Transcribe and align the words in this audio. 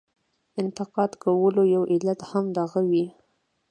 انتقاد 0.61 1.11
کولو 1.23 1.61
یو 1.75 1.83
علت 1.93 2.19
هم 2.29 2.45
دغه 2.57 2.79
وي. 2.89 3.05